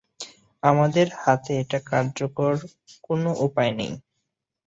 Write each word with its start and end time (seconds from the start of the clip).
আমাদের 0.63 1.07
হাতে 1.17 1.51
এটা 1.61 1.79
কার্যকর 1.89 2.53
কোনও 3.03 3.31
উপায় 3.45 3.71
নেই! 3.79 3.91